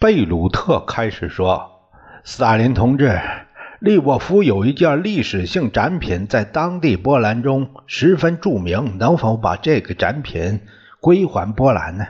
[0.00, 1.90] 贝鲁特开始说
[2.22, 3.20] ：“斯大林同志，
[3.80, 10.60] 利沃夫有一件历史性展品，在当地波兰中十分著名，能否把这个展品
[11.00, 12.06] 归还波兰呢？”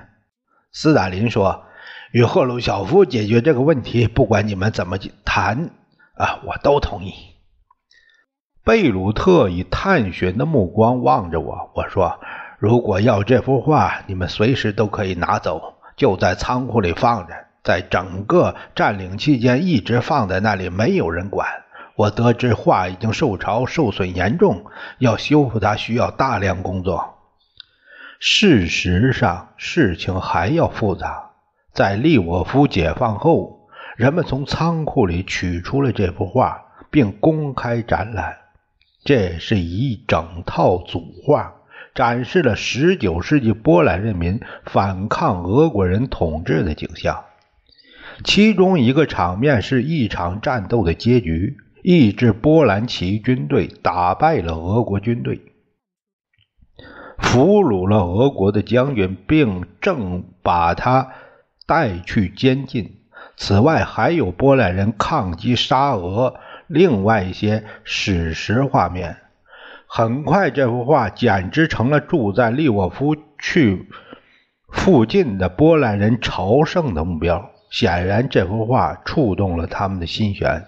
[0.70, 1.64] 斯大林说
[2.12, 5.70] ：“与赫鲁晓夫解决这个问题，不管你们怎么谈，
[6.14, 7.14] 啊，我都同意。”
[8.64, 12.20] 贝鲁特以探寻的目光望着我，我说
[12.60, 17.32] ：“如果要这幅画，你们随时都可以拿走，就在仓库里放着。”
[17.68, 21.46] 在整个占领期间一直放在那里，没有人管。
[21.96, 24.64] 我得知画已经受潮，受损严重，
[24.96, 27.18] 要修复它需要大量工作。
[28.18, 31.32] 事实上，事情还要复杂。
[31.74, 38.38] 在利沃夫解放后，人们从仓库里取出了这幅画，并公开展览。
[39.04, 41.52] 这是一整套组画，
[41.94, 47.24] 展示了19世纪波兰人民反抗俄国人统治的景象。
[48.24, 55.40] 其中一个场面是一场战斗的结局，一支波兰起义军队打败了俄国军队，
[57.18, 61.12] 俘虏了俄国的将军，并正把他
[61.66, 62.96] 带去监禁。
[63.36, 66.34] 此外，还有波兰人抗击沙俄，
[66.66, 69.18] 另外一些史实画面。
[69.86, 73.88] 很快，这幅画简直成了住在利沃夫去
[74.72, 77.52] 附近的波兰人朝圣的目标。
[77.70, 80.64] 显然，这幅画触动了他们的心弦。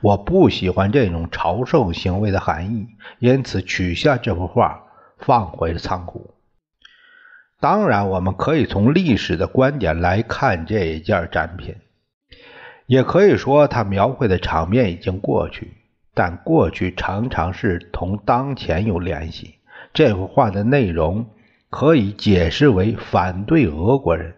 [0.00, 4.82] 我不喜欢这种朝圣行为的含义，因此取下这幅画，
[5.18, 6.34] 放回了仓库。
[7.58, 11.76] 当然，我们可以从历史的观点来看这一件展品，
[12.86, 15.72] 也可以说它描绘的场面已经过去。
[16.14, 19.54] 但过去常常是同当前有联系。
[19.94, 21.24] 这幅画的内容
[21.70, 24.34] 可以解释为反对俄国人。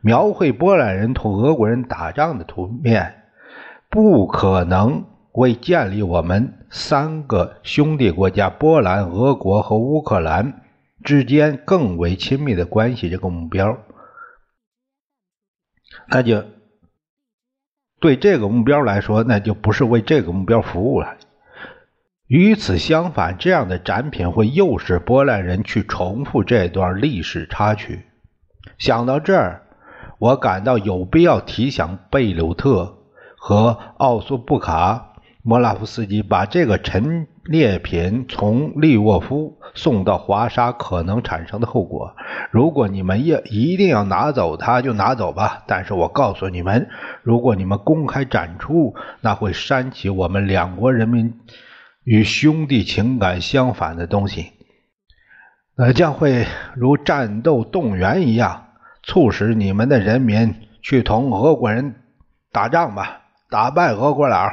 [0.00, 3.24] 描绘波兰人同俄国人打仗的图面，
[3.90, 10.62] 不可能为建立我们三个兄弟国家——波兰、俄国和乌克兰
[11.02, 13.78] 之间更为亲密的关系这个目标，
[16.08, 16.44] 那就
[17.98, 21.16] 对这个目标来说，那就不是为这个目标服务了。
[22.28, 28.04] 与此相反，这样的展品会诱使波兰人去重复这段历史插曲。
[28.78, 29.62] 想到这儿。
[30.18, 32.98] 我感到有必要提醒贝鲁特
[33.36, 35.12] 和奥苏布卡
[35.42, 42.16] 莫拉夫斯基把这个陈列品从利沃夫送到华沙可能产生的后果。
[42.50, 45.62] 如果你们要一定要拿走它，就拿走吧。
[45.68, 46.88] 但是我告诉你们，
[47.22, 51.38] 如果你们公开展出，那会煽起我们两国人民
[52.02, 54.50] 与兄弟情感相反的东西，
[55.76, 58.65] 呃，将会如战斗动员一样。
[59.06, 61.94] 促使你们的人民去同俄国人
[62.50, 64.50] 打仗吧，打败俄国佬。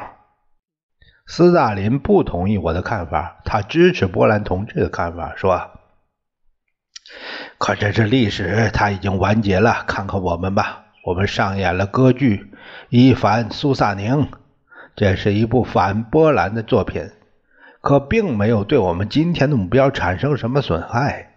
[1.26, 5.72] 斯大林不同意我的看法，他支持波兰同志的看法，说
[7.58, 9.84] ：“可这是历史，它已经完结了。
[9.88, 12.38] 看看我们吧，我们上演了歌剧
[12.90, 14.14] 《伊凡苏萨宁》，
[14.96, 17.10] 这是一部反波兰的作品，
[17.82, 21.32] 可并没有对我们今天的目标产生什么损害。”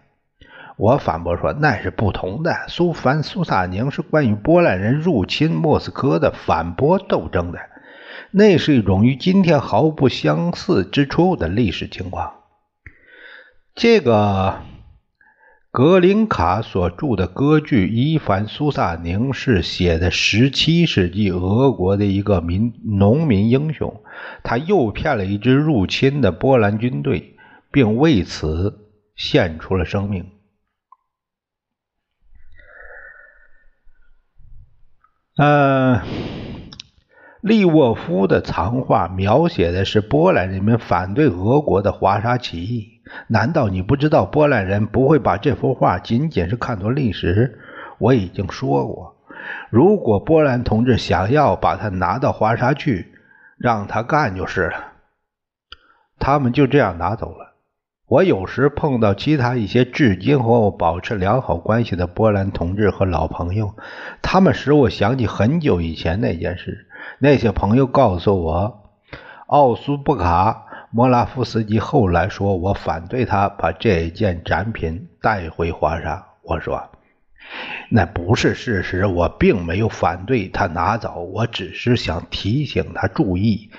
[0.77, 2.55] 我反驳说，那是不同的。
[2.67, 7.59] 苏凡苏萨宁是关于波兰人入侵莫斯科的反波斗争的，
[8.29, 12.31] 那是一种与今天毫不相似之处的历史情况。
[13.73, 14.59] 这个
[15.71, 24.01] 格林卡所著的歌剧《伊凡苏萨宁》是写的十七世纪俄国的一个民农民英雄，
[24.43, 27.35] 他诱骗了一支入侵的波兰军队，
[27.71, 28.79] 并为此
[29.15, 30.36] 献出了生命。
[35.37, 36.01] 呃，
[37.41, 43.01] 利沃夫的藏画描写的是波兰人民反对俄国的华沙起义。
[43.27, 47.59] 难道你不知道波兰人不会把这幅画仅仅是看作历史？
[47.99, 49.15] 我已经说过，
[49.69, 53.13] 如果波兰同志想要把它拿到华沙去，
[53.57, 54.93] 让他干就是了。
[56.19, 57.46] 他们就这样拿走了。
[58.07, 63.75] 我有时碰到其他一些至今和我保持良好关系的波兰同志和老朋友，
[64.21, 66.87] 他们使我想起很久以前那件事。
[67.19, 68.81] 那些朋友告诉我，
[69.47, 76.27] 奥苏布卡莫拉夫斯基后来说我反对他把这件展品带回华沙。
[76.43, 76.81] 我说
[77.89, 83.69] 那不是事实，我并没有反对他拿走，我只是想提醒他注意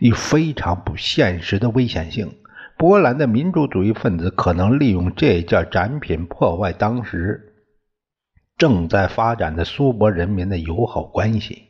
[0.00, 2.34] 一非常不现实的危险性。
[2.78, 7.54] 波兰的民主主义分子可能利用这件展品破坏当时
[8.56, 11.64] 正在发展的苏波人民的友好关系。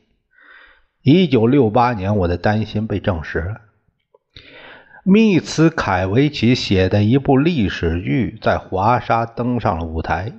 [1.03, 3.63] 一九六八年，我的担心被证实了。
[5.03, 10.35] 密茨凯维奇写的一部历史剧在华沙登上了舞台，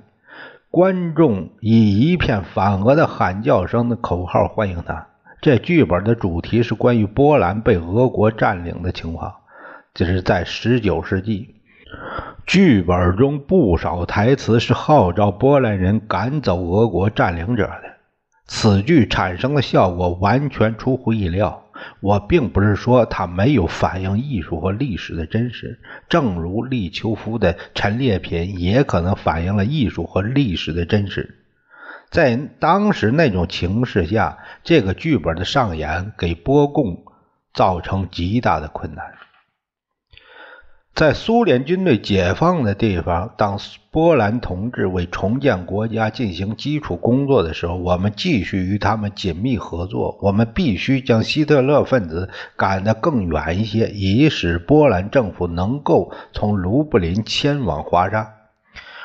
[0.70, 5.08] 观众以一片反俄的喊叫声的口号欢迎他。
[5.40, 9.34] 这剧本的主题是关于波兰被俄国占领的情况。
[9.92, 11.54] 这是在十九世纪，
[12.46, 17.90] 剧本中不少台词是号召波兰人赶走俄国占领者的。
[18.46, 21.64] 此剧产生的效果完全出乎意料。
[22.00, 31.38] 我并不是说它没有反映艺术和历史的真实，正如利丘夫的陈列品也可能反映了艺术和历史的真实。
[32.10, 37.02] 在当时那种情势下，这个剧本的上演给波贡
[37.54, 39.06] 造成极大的困难。
[41.00, 43.58] 在苏联军队解放的地方，当
[43.90, 50.18] 波兰同志为重建国家进行基础工作的时候，我们继续与他们紧密合作。
[50.20, 58.34] 我们必须将希特勒分子赶得更远一些，以使波兰政府能够从卢布林迁往华沙。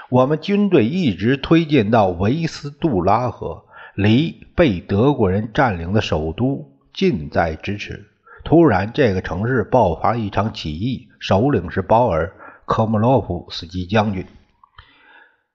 [0.10, 3.64] 我们军队一直推进到维斯杜拉河，
[3.96, 8.08] 离被德国人占领的首都近在咫尺。
[8.44, 12.28] 突然，这个城市爆发一场起义，首领是保尔·
[12.68, 14.28] 科莫洛夫斯基将军。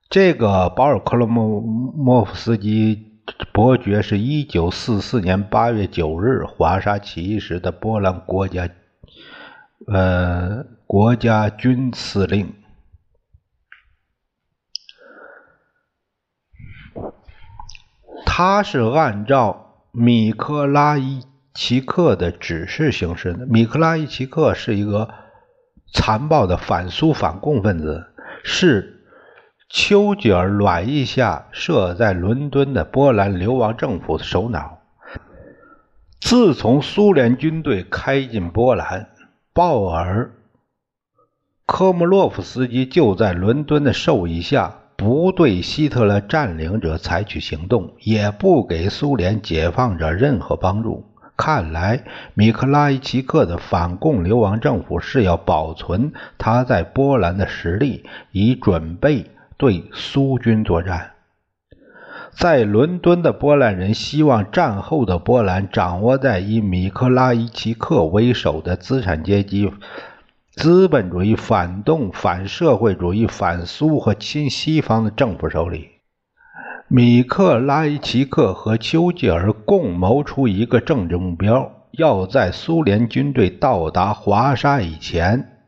[0.08, 3.22] 这个保尔·克洛莫莫夫斯基
[3.52, 8.68] 伯爵是一九四四年八月九日华沙起义时的波兰国家
[9.86, 12.52] 呃国家军司令。
[18.26, 21.30] 他是按照米克拉伊。
[21.54, 25.12] 奇克的指示行事的米克拉伊奇克是一个
[25.92, 28.06] 残暴的反苏反共分子，
[28.42, 29.04] 是
[29.68, 34.78] 丘吉尔软意下设在伦敦的波兰流亡政府的首脑。
[36.20, 39.08] 自从苏联军队开进波兰，
[39.52, 40.32] 鲍尔
[41.66, 51.09] 科莫洛夫斯基就在伦敦的授意下，不对希特勒占领者采取行动，也不给苏联解放者任何帮助。
[51.42, 52.04] 看来，
[52.34, 61.12] 米克拉伊奇克的反共流亡政府是要保存他在波兰的实力，以准备对苏军作战。
[62.30, 69.72] 在伦敦的波兰人希望战后的波兰掌握在以米克拉伊奇克为首的资产阶级、
[70.54, 75.99] 资本主义反动、反社会主义、反苏和亲西方的政府手里。
[76.92, 85.62] 米克拉伊奇克和丘吉尔共谋出一个政治目标：要在苏联军队到达华沙以前，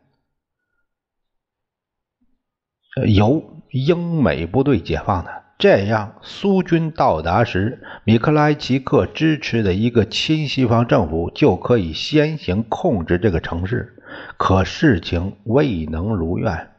[3.07, 5.31] 由英美部队解放的。
[5.57, 14.03] 这样，苏军到达时，米克拉伊奇克支持的一个亲西方政府就可以先行控制这个城市。
[14.35, 16.71] 可事情未能如愿。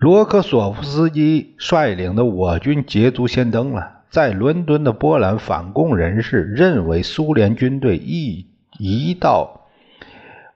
[0.00, 4.00] 罗科索夫斯基率领的我军捷足先登了。
[4.08, 8.46] 在伦敦的波兰反共人士认为，苏联军队一
[8.78, 9.66] 一到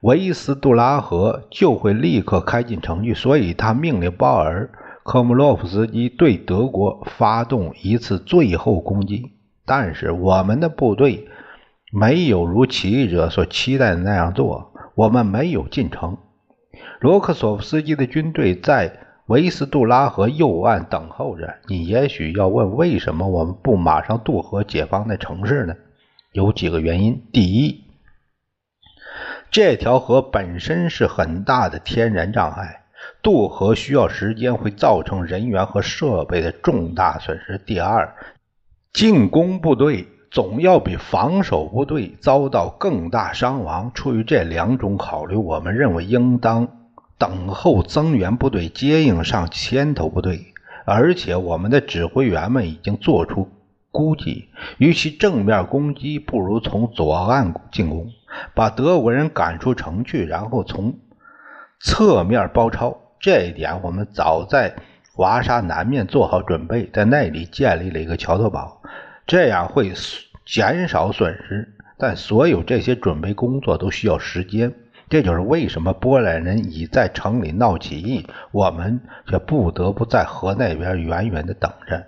[0.00, 4.70] 维斯杜拉河就会立刻开进城去，所以他命令鲍尔
[5.02, 9.32] 科姆洛夫斯基对德国发动一次最后攻击。
[9.66, 11.28] 但是我们的部队
[11.92, 16.16] 没有如起义者所期待的那样做，我们没有进城。
[16.98, 19.00] 罗克索夫斯基的军队在。
[19.26, 21.54] 维斯杜拉河右岸等候着。
[21.66, 25.74] 你也许要问，为什么我们不马上渡河解放那城市呢？
[26.32, 27.22] 有几个原因。
[27.32, 27.84] 第一，
[29.50, 32.82] 这条河本身是很大的天然障碍，
[33.22, 37.56] 渡河需要时间，会造成人员和设备的重大损失。
[37.56, 38.14] 第二，
[38.92, 43.90] 进攻部队总要比防守部队遭到更大伤亡。
[43.94, 46.68] 出于这两种考虑，我们认为应当。
[47.24, 50.52] 等候增援部队接应上牵头部队，
[50.84, 53.48] 而且我们的指挥员们已经做出
[53.90, 58.08] 估计：与其正面攻击，不如从左岸进攻，
[58.52, 60.98] 把德国人赶出城去，然后从
[61.80, 63.00] 侧面包抄。
[63.18, 64.74] 这一点我们早在
[65.14, 68.82] 华沙南面做好准备，在那里建立了一个桥头堡，
[69.26, 69.94] 这样会
[70.44, 71.74] 减少损失。
[71.96, 74.74] 但所有这些准备工作都需要时间，
[75.14, 82.06] 这就是为什么波兰人已在城里闹起义，我们却不得不在河那边远远的等着。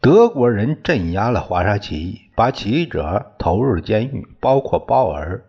[0.00, 5.44] 德国人镇压了华沙起义，把起义者投入了监狱，包括鲍尔、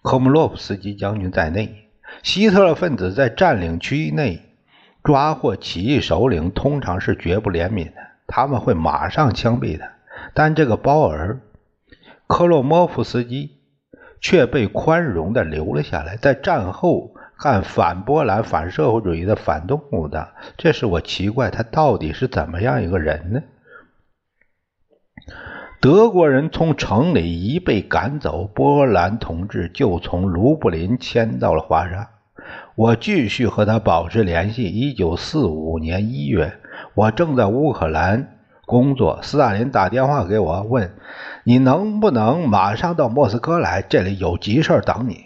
[0.00, 1.90] 科姆洛夫斯基将军在内。
[2.22, 4.40] 希特勒分子在占领区内
[5.04, 9.90] 抓获起义首领，通常是绝不怜悯的，他们会马上枪毙的。
[10.32, 11.42] 但这个鲍尔。
[12.26, 13.57] 克洛莫夫斯基
[14.20, 23.42] 却被宽容地留了下来，在战后干反波兰、反社会主义的反动的，这是我奇怪他到底是怎么样一个人呢？
[25.80, 32.10] 德国人从城里一被赶走，波兰同志就从卢布林迁到了华沙。
[32.74, 34.64] 我继续和他保持联系。
[34.64, 36.52] 一九四五年一月，
[36.94, 38.37] 我正在乌克兰。
[38.68, 40.92] 工作，斯大林打电话给我，问
[41.42, 45.24] 你能不能马上到莫斯科来，这里有急事等你。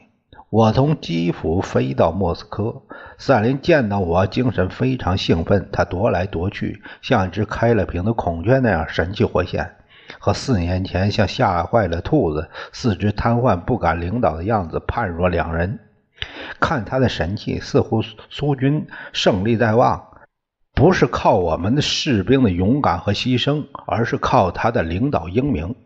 [0.49, 2.83] 我从基辅飞到莫斯科，
[3.19, 9.73] 斯大林见到我，精神非常兴奋，他踱来踱去，像一只开了屏的孔雀那样神气活现，
[10.21, 15.81] 和四年前像吓坏了兔子、四肢瘫痪、不敢领导的样子判若两人。
[16.61, 20.12] 看他的神气，似乎苏军胜利在望。
[20.83, 25.77] 不是靠我们的士兵的勇敢和牺牲，而是靠他的领导英明。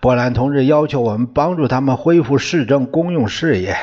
[0.00, 3.76] 波兰同志要求我们帮助他们恢复市政公用事业，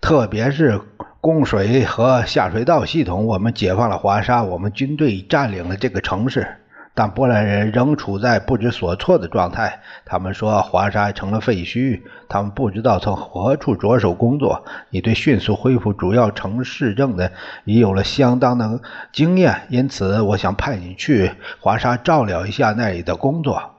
[0.00, 0.80] 特别是
[1.20, 3.26] 供水和下水道系统。
[3.26, 6.61] 我们解放了华沙，我们军队占领了这个城市。
[6.94, 9.80] 但波兰人仍处在不知所措的状态。
[10.04, 14.64] 他们说华沙成了废墟，他们不知道从何处着手工作。
[14.90, 17.32] 你对迅速恢复主要城市政的
[17.64, 18.80] 已有了相当的
[19.10, 23.70] 经验，因此我想派你去华沙照料一下那里的工作。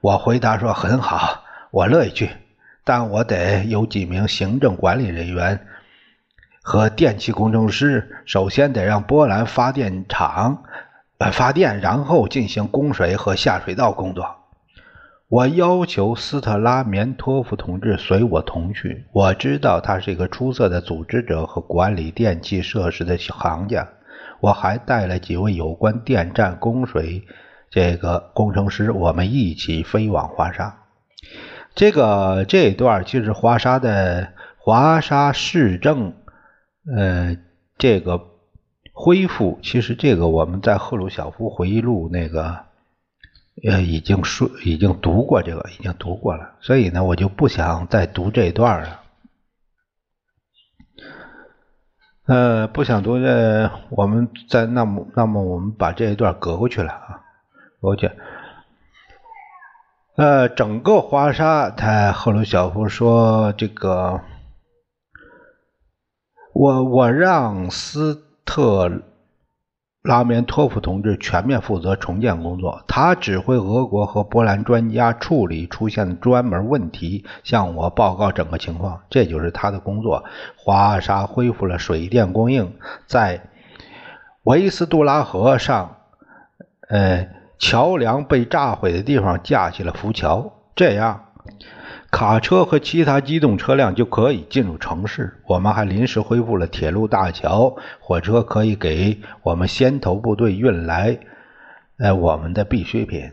[0.00, 2.30] 我回答说：“很好，我乐意去，
[2.82, 5.66] 但我得有几名行政管理人员
[6.62, 8.22] 和电气工程师。
[8.24, 10.62] 首先得让波兰发电厂。”
[11.28, 14.36] 发电，然后进行供水和下水道工作。
[15.28, 19.04] 我要求斯特拉棉托夫同志随我同去。
[19.12, 23.86] 我知道他是一个出色的组织者和管理电气设施的行家。
[24.40, 27.22] 我还带了几位有关电站供水
[27.70, 30.78] 这个工程师，我们一起飞往华沙。
[31.74, 36.14] 这个这一段就是华沙的华沙市政，
[36.96, 37.36] 呃，
[37.76, 38.29] 这个。
[39.02, 42.66] 恢复，其实这个我们在赫鲁晓夫回忆录那个，
[43.66, 49.00] 呃，已经说已经读过这个，已经读过了，所以呢，我就不想再读这一段了。
[52.26, 57.24] 呃，不想读这，我们再那么那么我们把这一段隔过去了啊，
[57.80, 58.10] 过去。
[60.16, 64.20] 呃，整个华沙，他赫鲁晓夫说这个，
[66.52, 68.26] 我我让斯。
[68.50, 68.90] 特
[70.02, 79.02] 拉棉托夫同志全面负责重建工作，他指挥俄国和波兰专家处理出现的专门问题，向我报告整个情况。
[79.08, 80.24] 这就是他的工作。
[80.56, 82.74] 华沙恢复了水电供应，
[83.06, 83.40] 在
[84.42, 85.98] 维斯杜拉河上，
[86.88, 87.28] 呃，
[87.60, 91.26] 桥梁被炸毁的地方架起了浮桥，这样。
[92.10, 95.40] 卡车和其他机动车辆就可以进入城市。
[95.46, 101.20] 我们还临时恢复了铁路大桥，火车可以给我们先头部队运来，
[101.98, 103.30] 呃，我们的必需品。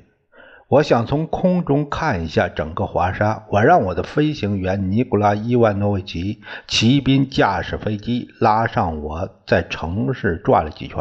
[0.67, 3.45] 我想从空中看一下整个华沙。
[3.49, 10.97] 我让我的飞行员尼古拉伊万诺维奇骑兵驾驶飞机拉上我，在城市转了几圈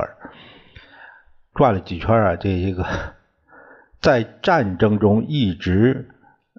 [1.54, 2.36] 转了几圈啊！
[2.36, 2.86] 这一个
[4.00, 6.08] 在战争中一直。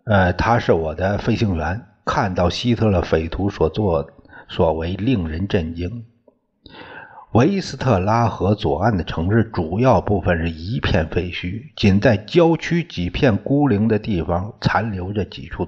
[0.09, 1.81] 呃，他是我的飞行员。
[2.05, 4.09] 看到希特勒匪徒所作
[4.47, 6.05] 所为，令人震惊。
[7.33, 15.67] 维斯特拉河左岸的城市主要部分是一片废墟，仅在郊区几片孤零的地方残留着几处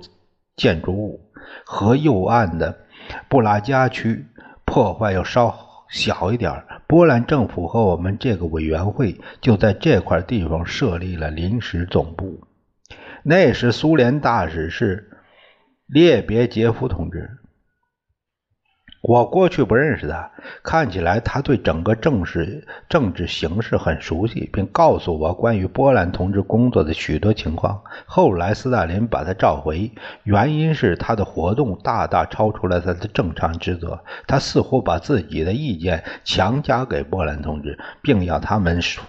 [0.55, 1.19] 建筑物。
[1.65, 2.77] 河右岸的
[3.27, 4.25] 布拉加区
[4.63, 5.53] 破坏要稍
[5.89, 6.63] 小一点。
[6.88, 12.39] 波兰政府和我们这个委员会就在这块地方设立了临时总部。
[13.23, 15.09] 那时，苏联大使是
[15.88, 17.38] 列别杰夫同志。
[19.01, 20.29] 我过去不认识他，
[20.61, 27.81] 看起来他对整个政治政治形势很熟悉，并告诉我关于波兰同志工作的许多情况。
[28.05, 34.03] 后来斯大林把他召回，原因是他的活动大大超出了他的正常职责。
[34.27, 39.01] 他似乎把自己的意见强加给波兰同志，并要他们说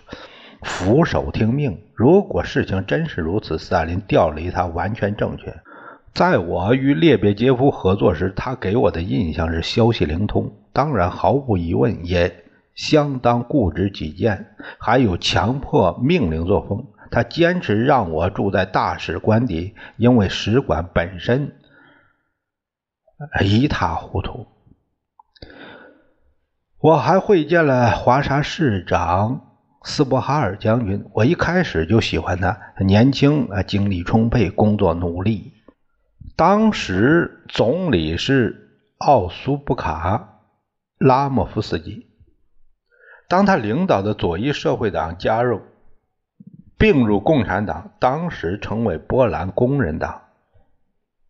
[0.63, 1.83] 俯首听命。
[1.95, 5.55] 如果事情真是如此，斯大林调离他完全正确。
[6.13, 16.87] 在我与列别杰夫合作时，他给我的印象是消息灵通，当然毫无疑问也相当固执己见，还有强迫命令作风。
[17.11, 21.53] 他坚持让我住在大使馆里，因为使馆本身
[23.41, 24.47] 一塌糊涂。
[26.79, 29.50] 我还会见了华沙市长
[29.83, 35.55] 斯波哈尔将军，我一开始就喜欢他，年轻啊，精力充沛，工作努力。
[36.37, 38.69] 当时总理是
[38.99, 40.41] 奥苏布卡
[40.99, 42.07] 拉莫夫斯基。
[43.29, 45.63] 当他领导的左翼社会党加入
[46.77, 50.23] 并入共产党，当时成为波兰工人党。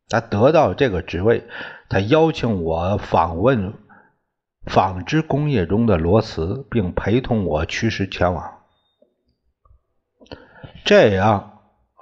[0.09, 1.47] 他得到这个职位，
[1.89, 3.75] 他邀请我访问
[4.67, 8.59] 纺织工业中的罗茨，并陪同我驱使前往。
[10.85, 11.47] 这样。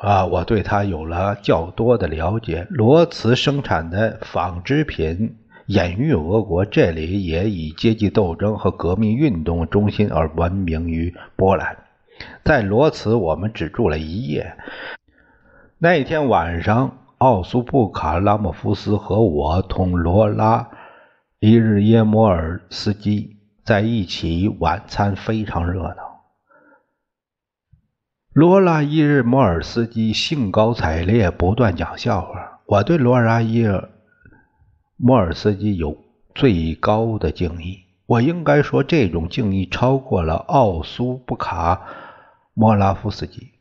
[0.00, 2.68] 啊，我对他有了较多的了解。
[2.70, 11.78] 罗茨生产的纺织品隐喻俄国，这里也以阶级斗争和革命运动中心而闻名于波兰。
[12.44, 14.54] 在罗茨，我们只住了一夜。
[15.78, 20.70] 那天晚上，奥苏布卡拉莫夫斯和我同罗拉
[21.40, 26.24] 伊日耶摩尔斯基在一起晚餐，非常热闹。
[28.32, 32.60] 罗拉伊日莫尔斯基兴高采烈，不断讲笑话。
[32.66, 33.88] 我对罗拉伊日
[34.96, 35.96] 莫尔斯基有
[36.34, 37.84] 最高的敬意。
[38.06, 41.86] 我应该说，这种敬意超过了奥苏布卡
[42.52, 43.52] 莫拉夫斯基。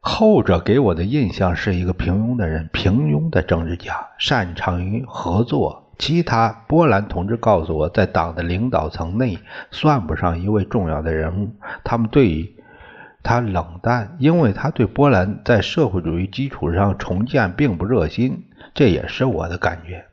[0.00, 5.82] 后者给我的印象是一个平庸的人，平庸的政治家，擅长于合作。
[5.98, 9.38] 其他波兰同志告诉我，在党的领导层内
[9.70, 11.50] 算不上一位重要的人物。
[11.84, 12.54] 他们对于
[13.22, 20.04] 他冷淡，因为他对波兰在社会主义基础上重建并不热心，这也是我的感觉。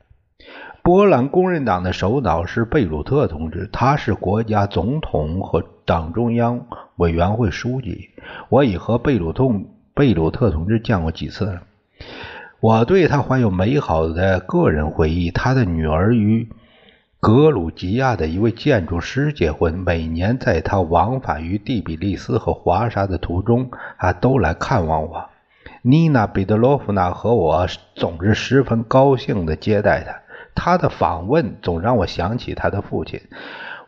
[0.82, 6.66] 波兰工人党的首脑是贝鲁特同志，他是国家总统和党中央
[6.96, 8.10] 委员会书记。
[8.48, 9.48] 我已和贝鲁特
[9.94, 11.62] 贝鲁特同志见过几次了，
[12.64, 15.30] 我对他怀有美好的个人回忆。
[15.30, 16.48] 他的女儿与。
[17.20, 25.28] 格鲁吉亚的一位建筑师结婚，每年在他往返于第比利斯和华沙的途中，啊，都来看望我。
[25.82, 30.22] 妮娜·彼得罗夫娜和我总是十分高兴地接待他。
[30.54, 33.20] 他的访问总让我想起他的父亲。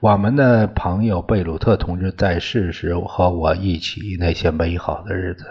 [0.00, 5.46] 我们的朋友贝鲁特同志在世时和我一起那些美好的日子。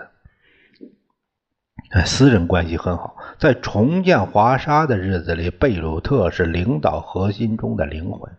[2.03, 8.29] 私人关系很好，在重建华沙的日子里，贝鲁特是领导核心中的灵魂。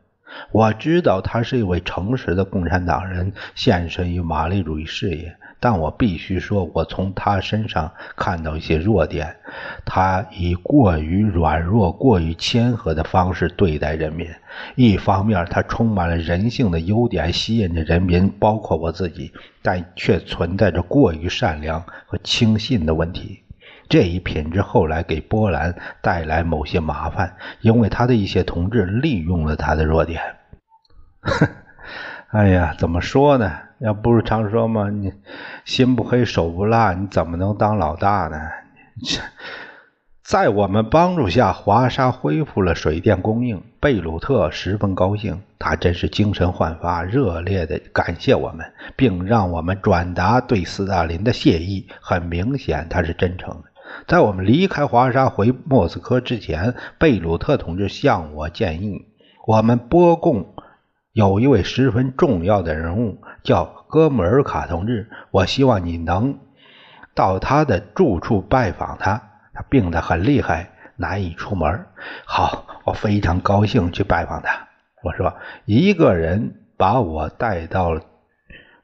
[0.52, 5.34] 我知道他是一位诚实的共产党人，献身于马列主义事业。
[5.58, 9.34] 但我必须说，我从他身上看到一些弱点。
[9.86, 14.28] 他以过于软弱、过于谦和的方式对待人民。
[14.74, 23.42] 一方面，他充满了人性的优点，吸引着人民，包括我自己，但却存在着过于善良和轻信的问题。
[23.88, 30.20] 这一品质后来给波兰带来某些麻烦，因为他的一些同志利用了他的弱点。
[32.30, 33.52] 哎呀，怎么说呢？
[33.78, 35.12] 要不是常说嘛，你
[35.64, 38.38] 心不黑手不辣，你怎么能当老大呢？
[40.24, 43.62] 在我们帮助下，华沙恢复了水电供应。
[43.78, 51.86] 贝鲁特十分高兴，他真是精神焕发，热烈地感谢我们，并让我们转达对斯大林的谢意。
[52.00, 53.64] 很明显，他是真诚的。
[54.06, 59.06] 在我们离开华沙回莫斯科之前，贝鲁特同志向我建议，
[59.46, 60.54] 我们波共
[61.12, 65.10] 有一位十分重要的人物，叫戈穆尔卡同志。
[65.30, 66.38] 我希望你能
[67.14, 69.22] 到他的住处拜访他。
[69.54, 71.86] 他病得很厉害，难以出门。
[72.26, 74.68] 好，我非常高兴去拜访他。
[75.02, 78.02] 我说，一个人把我带到了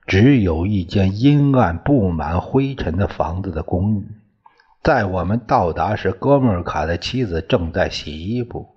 [0.06, 4.08] 只有一间阴暗、布满灰尘的房子的公寓。
[4.83, 8.75] 在我们到达时，哥穆尔卡的妻子正在洗衣服。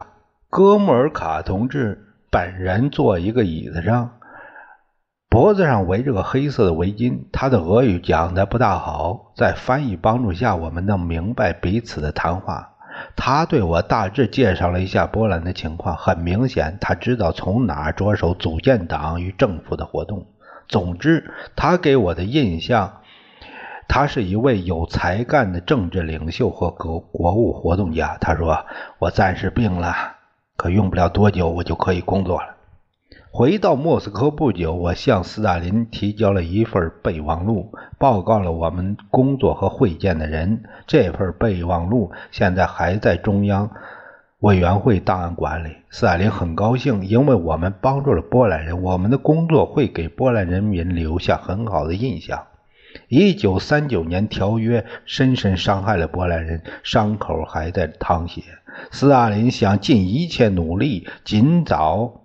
[0.52, 4.12] 哥穆尔卡同志本人坐一个椅子上，
[5.30, 7.22] 脖子上围着个黑色的围巾。
[7.32, 12.74] 他的俄语讲的不大好，在翻译帮助下，我们能明白彼此的谈话。
[13.16, 20.28] 他对我大致介绍了一下波兰的情况，很明显，他知道从哪着手组建党与政府的活动。
[20.68, 23.02] 总之，他给我的印象，
[23.88, 28.18] 他是一位有才干的政治领袖和国国务活动家。
[28.20, 28.66] 他说
[29.00, 29.94] ：“我暂时病了，
[30.58, 32.56] 可用不了多久，我就可以工作了。”
[33.32, 40.64] 回到莫斯科不久，我向斯大林提交了一份备忘录，报告了我们工作和会见的人。
[40.88, 43.70] 这份备忘录现在还在中央
[44.40, 45.76] 委员会档案馆里。
[45.90, 52.46] 斯大林很高兴，因为我们帮助了波兰人，我们的工作会给波兰人民留下很好的印象。
[53.08, 58.42] 一九三九年条约深深伤害了波兰人，伤口还在淌血。
[58.92, 62.22] 斯大林想尽一切努力，尽早。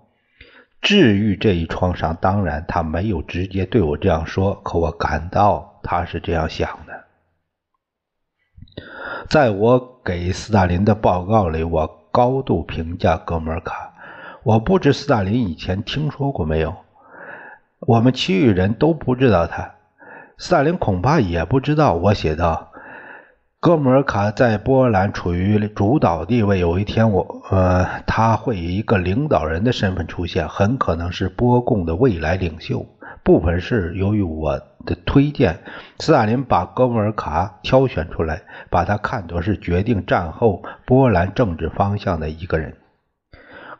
[0.81, 7.05] 治愈这一创伤，当然他没有直接对我这样说，可我感到他是这样想的。
[9.29, 13.93] 在我给斯大林的报告里，我高度评价哥穆尔卡。
[14.41, 16.75] 我不知斯大林以前听说过没有，
[17.81, 19.75] 我们其余人都不知道他，
[20.41, 21.93] 斯大林恐怕也不知道。
[21.93, 22.71] 我写道。
[23.59, 26.57] 哥穆尔卡在波兰处于主导地位。
[26.57, 32.83] 有一天，我呃，他会以一个领导人的身份出现，很可能是波共的未来领袖。
[33.21, 35.59] 部分是由于我的推荐，
[35.99, 42.77] 斯大林把哥穆尔卡挑选出来，把他看作是决定战后波兰政治方向的一个人。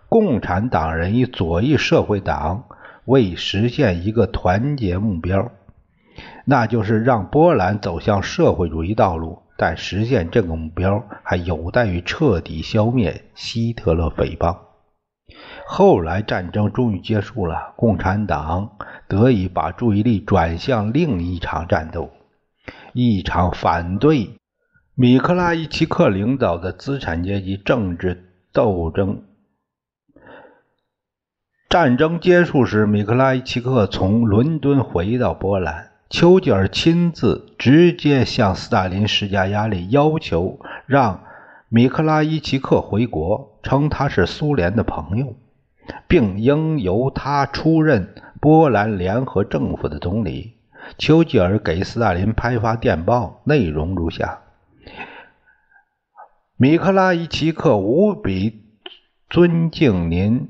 [0.07, 2.65] 共产党人以左翼社会党
[3.05, 5.49] 为实现一个团结目标，
[6.51, 9.43] 那就是让波兰走向社会主义道路。
[9.55, 14.59] 但实现这个目标还有待于彻底消灭希特勒匪帮。
[15.65, 18.71] 后来战争终于结束了，共产党
[19.07, 22.09] 得以把注意力转向另一场战斗，
[22.91, 24.31] 一场反对
[24.93, 29.23] 米克拉伊奇克领导的资产阶级政治斗争。
[31.69, 35.90] 战争结束时，米克拉伊奇克从伦敦回到波兰。
[36.11, 41.23] 丘吉尔亲自直接向斯大林施加压力，要求让
[41.69, 45.37] 米克拉伊奇克回国，称他是苏联的朋友，
[46.09, 50.57] 并应由他出任波兰联合政府的总理。
[50.97, 54.39] 丘吉尔给斯大林派发电报，内容如下：
[56.57, 58.65] 米克拉伊奇克无比
[59.29, 60.49] 尊敬您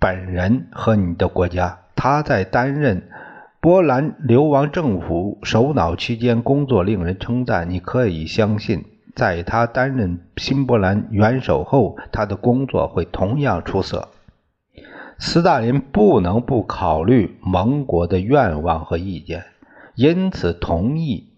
[0.00, 3.10] 本人和你的国家，他在担任。
[3.60, 8.84] 波兰流亡政府首脑期间工作令人称赞，你可以相信，
[9.16, 14.08] 在他担任新波兰元首后，他的工作会同样出色。
[15.18, 19.44] 斯大林不能不考虑盟国的愿望和意见，
[19.96, 21.32] 因此同意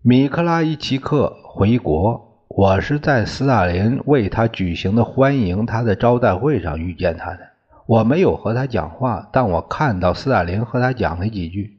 [0.00, 2.30] 米克拉伊奇克回国。
[2.48, 7.53] 我是在斯大林为他举行的欢迎他的招待会上遇见他的。
[7.86, 11.78] 我没有和他讲话，但我看到斯大林和他讲了几句。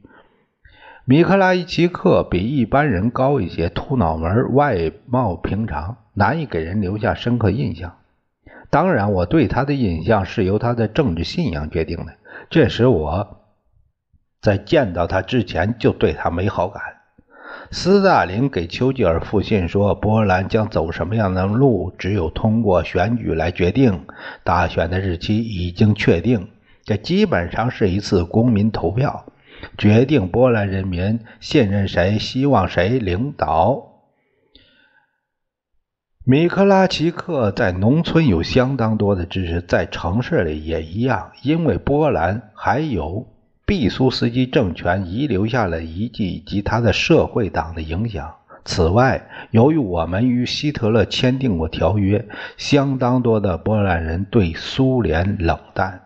[1.04, 7.96] 米克拉伊奇克比一般人高一些，秃脑门，外貌平常，难以给人留下深刻印象。
[8.70, 12.14] 当然，我对他的印象是由他的政治信仰决定的，
[12.50, 13.44] 这使我
[14.40, 16.82] 在见到他之前就对他没好感。
[17.70, 24.06] 斯大林给丘吉尔复信说：“波兰将走什么样的路，只有通过选举来决定。
[24.44, 26.48] 大选的日期已经确定，
[26.84, 29.26] 这基本上是一次公民投票，
[29.76, 33.92] 决定波兰人民信任谁，希望谁领导。”
[36.24, 43.26] 米克拉奇克在农村有相当多的支持，在城市里也一样，因为波兰还有。
[43.66, 48.32] 毕苏斯基政权遗留下了遗迹以及他的社会党的影响。
[48.64, 52.24] 此外，由于我们与希特勒签订过条约，
[52.56, 56.00] 相当多的波兰人对苏联冷淡。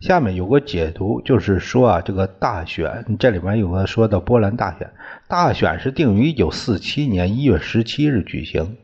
[0.00, 4.90] 下面有个解读，就是说啊，这个大选这里面有个说的波兰大选，
[5.28, 8.76] 大选是定于一九四七年一月十七日举行。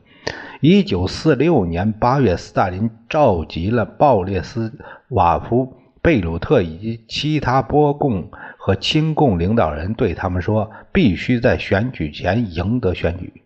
[0.61, 4.73] 一九四六年八月，斯大林召集了鲍列斯
[5.09, 5.73] 瓦夫。
[6.03, 13.41] 贝鲁特以及其他波共和亲共领导人对他们说：“必须在选举前赢得选举。”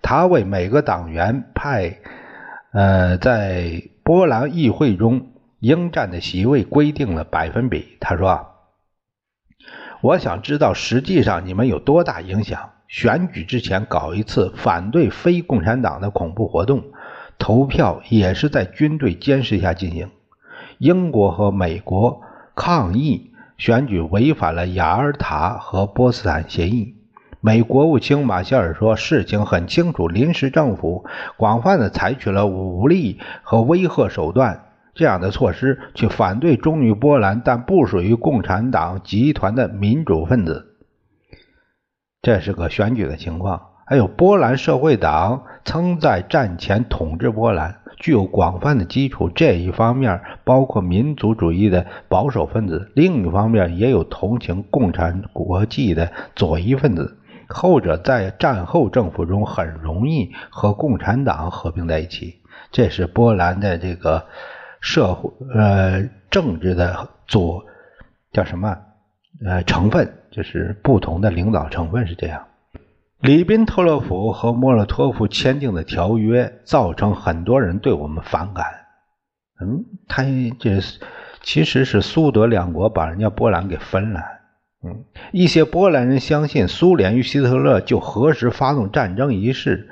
[0.00, 1.98] 他为每个党员派，
[2.72, 7.98] 呃，在波兰议会中应占的席位规定了百分比。
[8.00, 8.46] 他说
[10.00, 12.70] ：“我想知道实际上你们有多大影响。
[12.88, 16.84] 选举之前搞一次反对非共产党的恐怖活动，
[17.38, 20.08] 投票也是在军队监视下进行。”
[20.82, 22.22] 英国和美国
[22.56, 26.96] 抗议选举违反了雅尔塔和波茨坦协议。
[27.40, 31.04] 美国务卿马歇尔说：“事情很清楚，临时政府
[31.36, 40.66] 广泛的采取了武力和威吓手段这样的措施，去反对忠于波兰但不属于共产党集团的民主分子。
[42.22, 43.68] 这是个选举的情况。
[43.86, 57.16] 还有，波兰社会党曾在战前统治波兰。”具有广泛的基础，这一方面包括民族主义的保守分子，另一方面也有同情共产国际的左翼分子。
[57.48, 62.40] 后者在战后政府中很容易和共产党合并在一起。
[62.72, 64.26] 这是波兰的这个
[64.80, 67.64] 社会呃政治的左
[68.32, 68.76] 叫什么
[69.44, 72.48] 呃成分，就是不同的领导成分是这样。
[73.22, 78.66] 里宾特洛甫和莫洛托夫签订的条约，造成很多人对我们反感。
[79.60, 80.24] 嗯，他
[80.58, 80.80] 这
[81.40, 84.20] 其实是苏德两国把人家波兰给分了。
[84.84, 89.88] 嗯，一些波兰人相信苏联与希特勒就何时发动战争一事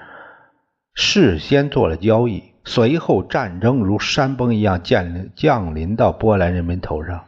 [0.94, 7.26] 事先做了交易，随后战争如山崩一样降临降临到波兰人民头上。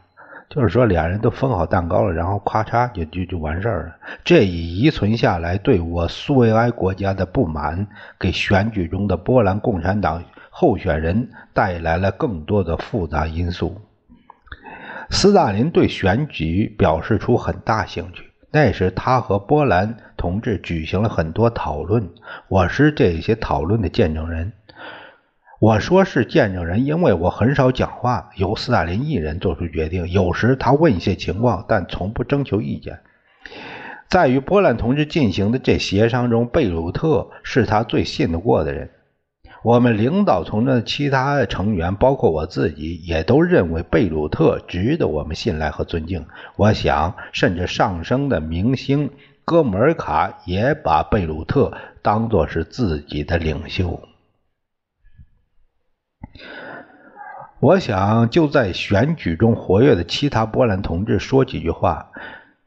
[0.53, 3.95] 就是说，俩人都分好蛋糕了，然后咔嚓就就就完事儿了。
[4.23, 7.87] 这一遗存下来对我苏维埃国家的不满，
[8.19, 13.81] 给选举中的波兰共产党候选人带来了更多的复杂因素。
[15.09, 22.07] 斯大林对选举表示出很大兴趣，那时他和波兰同志举行了很多讨论，
[22.47, 24.53] 我是这些讨论的见证人。
[25.63, 30.09] 我说是见证人，因为我很少讲话，由斯大林一人做出决定。
[30.09, 32.99] 有时他问一些情况，但从不征求意见。
[34.09, 38.89] 在与波兰同志进行的这协商中，贝鲁特是他最信得过的人。
[39.63, 46.25] 我们领导层的其他成员，包括我自己，也都认为贝鲁特值得我们信赖和尊敬。
[46.57, 49.09] 我想，甚至上升的明星
[49.45, 51.71] 哥穆尔卡也把贝鲁特
[52.01, 54.01] 当作是自己的领袖。
[57.59, 62.11] 我想就在选举中活跃的其他波兰同志说几句话，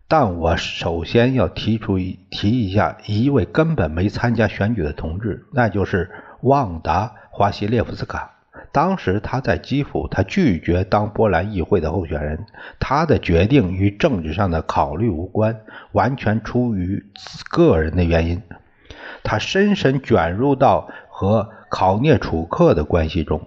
[0.08, 8.32] 但我首先要提出一提一下一位根本没参加选举的同志，那就是旺达·华西列夫斯卡。
[8.72, 12.46] 当时他在基辅，他拒绝当波兰议会的候选人，
[12.78, 15.60] 他的决定与政治上的考虑无关，
[15.92, 17.04] 完全出于
[17.50, 18.42] 个人的原因。
[19.22, 20.88] 他深深卷入到
[21.18, 23.40] 和考涅楚克的关系中。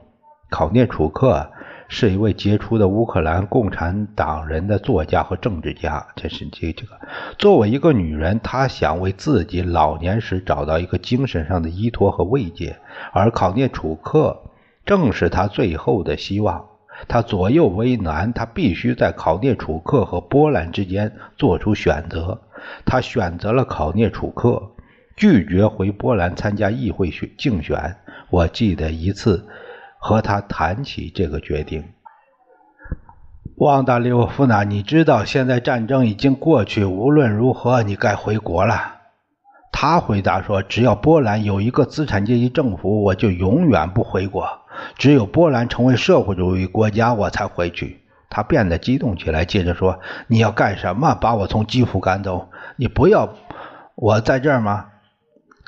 [0.50, 1.52] 考涅楚克
[1.88, 6.08] 是一位杰出的乌克兰共产党人的作家和政治家。
[6.16, 7.00] 这是这这个，
[7.38, 12.78] 作为一个女人，她想为自己老年时找到一个精神上的依托和慰藉，
[13.14, 14.42] 而考涅楚克
[14.84, 16.66] 正是她最后的希望。
[17.08, 22.42] 她左右为难，她必须在考涅楚克和波兰之间做出选择。
[22.84, 24.72] 她选择了考涅楚克，
[25.20, 27.98] 拒绝回波兰参加议会选竞选。
[28.32, 29.46] 我记得一次。
[30.02, 31.84] 和他谈起这个决定，
[33.58, 38.96] 旺达利沃夫娜，你知道现在战争已经过去，无论如何你该回国了。
[39.74, 44.46] 他回答说：“只要波兰有一个资产阶级政府，我就永远不回国；
[44.98, 48.00] 只有波兰成为社会主义国家，我才回去。”
[48.32, 51.14] 他变得激动起来，接着说：“你要干什么？
[51.16, 52.48] 把我从基辅赶走？
[52.78, 53.28] 你不要
[53.96, 54.86] 我在这儿吗？”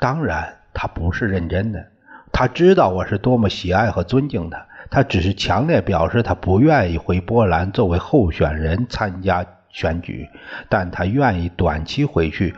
[0.02, 1.86] 当然，他不是认真的。
[2.32, 10.28] 他知道我是多么喜爱和尊敬他，他只是强烈表示他不愿意回波兰作为候选人参加选举，
[10.68, 12.52] 但他愿意短期回去，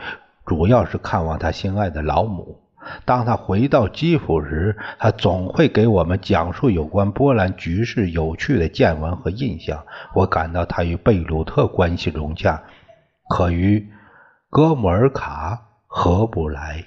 [0.46, 2.62] 主要是看望他心爱的老母。
[3.04, 9.85] 当他回到基辅时，他总会给我们讲述有关波兰局势有趣的见闻和印象。
[10.14, 12.62] 我感到他与贝鲁特关系融洽，
[13.28, 13.87] 可与
[14.48, 16.83] 哥穆尔卡合不来。